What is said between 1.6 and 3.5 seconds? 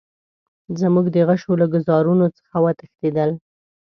له ګوزارونو څخه وتښتېدل.